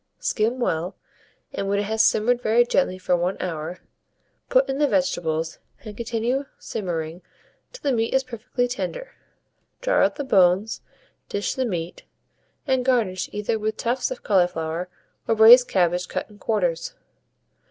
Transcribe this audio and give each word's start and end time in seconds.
Skim 0.19 0.59
well, 0.59 0.95
and 1.53 1.69
when 1.69 1.77
it 1.77 1.83
has 1.83 2.03
simmered 2.03 2.41
very 2.41 2.65
gently 2.65 2.97
for 2.97 3.15
1 3.15 3.37
hour, 3.39 3.81
put 4.49 4.67
in 4.67 4.79
the 4.79 4.87
vegetables, 4.87 5.59
and 5.83 5.95
continue 5.95 6.45
simmering 6.57 7.21
till 7.71 7.83
the 7.87 7.95
meat 7.95 8.11
is 8.11 8.23
perfectly 8.23 8.67
tender. 8.67 9.13
Draw 9.81 10.03
out 10.03 10.15
the 10.15 10.23
bones, 10.23 10.81
dish 11.29 11.53
the 11.53 11.65
meat, 11.65 12.01
and 12.65 12.83
garnish 12.83 13.29
either 13.31 13.59
with 13.59 13.77
tufts 13.77 14.09
of 14.09 14.23
cauliflower 14.23 14.89
or 15.27 15.35
braised 15.35 15.67
cabbage 15.67 16.07
cut 16.07 16.27
in 16.31 16.39
quarters. 16.39 16.95